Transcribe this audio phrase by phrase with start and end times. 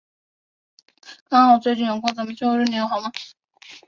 [1.29, 3.11] 刚好最近有空，咱们去欧洲旅游好吗？